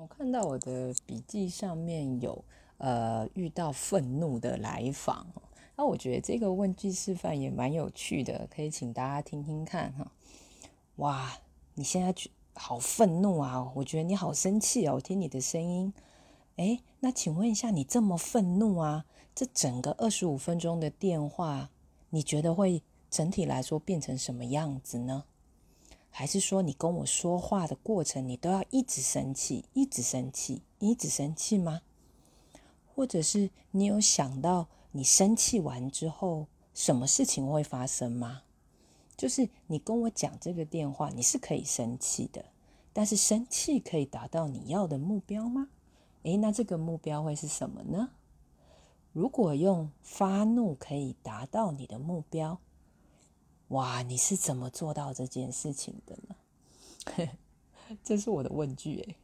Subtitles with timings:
[0.00, 2.42] 我看到我的笔记上面有
[2.78, 5.26] 呃遇到愤怒的来访，
[5.76, 10.10] 那我觉得这个问句示范也蛮有趣的，可以请大家听听看哈。
[10.96, 11.30] 哇，
[11.74, 12.14] 你现在
[12.54, 13.70] 好愤怒啊！
[13.74, 15.92] 我觉得你好生气哦，我听你的声音。
[16.56, 19.04] 诶，那请问一下，你这么愤怒啊？
[19.34, 21.68] 这整个二十五分钟的电话，
[22.08, 25.24] 你觉得会整体来说变成什么样子呢？
[26.20, 31.80] 还是说你跟我说话的过程，你都要一直生气，一直生气，一直生气吗？
[32.94, 38.42] 或者是你有想到你生气完之后，什么事情会发生吗？
[39.16, 42.44] 就是你跟我讲这个电话，你是可以生气的，
[42.92, 45.70] 但是生气可以达到你要的目标吗？
[46.24, 48.10] 诶，那这个目标会是什么呢？
[49.14, 52.60] 如果用发怒可以达到你的目标，
[53.70, 57.30] 哇，你是怎么做到这件事情的呢？
[58.04, 59.16] 这是我的问句诶。